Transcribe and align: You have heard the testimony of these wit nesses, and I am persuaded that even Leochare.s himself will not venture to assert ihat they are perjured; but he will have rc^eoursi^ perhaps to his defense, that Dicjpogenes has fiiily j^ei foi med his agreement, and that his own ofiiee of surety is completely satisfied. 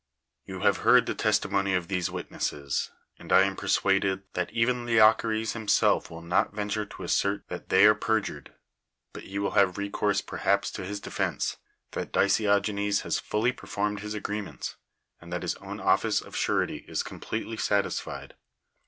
You 0.45 0.61
have 0.61 0.77
heard 0.77 1.05
the 1.05 1.13
testimony 1.13 1.75
of 1.75 1.87
these 1.87 2.09
wit 2.09 2.31
nesses, 2.31 2.89
and 3.19 3.31
I 3.31 3.43
am 3.43 3.55
persuaded 3.55 4.23
that 4.33 4.49
even 4.51 4.83
Leochare.s 4.83 5.53
himself 5.53 6.09
will 6.09 6.23
not 6.23 6.55
venture 6.55 6.87
to 6.87 7.03
assert 7.03 7.47
ihat 7.49 7.67
they 7.67 7.85
are 7.85 7.93
perjured; 7.93 8.51
but 9.13 9.25
he 9.25 9.37
will 9.37 9.51
have 9.51 9.75
rc^eoursi^ 9.75 10.25
perhaps 10.25 10.71
to 10.71 10.83
his 10.85 10.99
defense, 10.99 11.57
that 11.91 12.11
Dicjpogenes 12.13 13.01
has 13.01 13.21
fiiily 13.21 13.53
j^ei 13.55 13.67
foi 13.69 13.89
med 13.91 13.99
his 14.01 14.15
agreement, 14.15 14.75
and 15.19 15.31
that 15.31 15.43
his 15.43 15.53
own 15.57 15.77
ofiiee 15.77 16.25
of 16.25 16.35
surety 16.35 16.77
is 16.87 17.03
completely 17.03 17.57
satisfied. 17.57 18.33